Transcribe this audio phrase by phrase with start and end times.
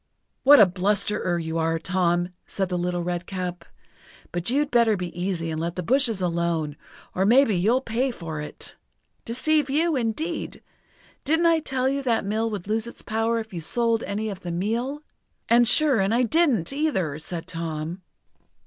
[0.41, 3.63] "What a blusterer you are, Tom!" said the Little Redcap,
[4.31, 6.75] "but you'd better be easy and let the bushes alone,
[7.13, 8.77] or maybe you'll pay for it!
[9.25, 10.63] Deceive you, indeed!
[11.23, 14.39] Didn't I tell you that mill would lose its power if you sold any of
[14.39, 15.03] the meal?"
[15.47, 18.01] "And sure and I didn't, either," said Tom.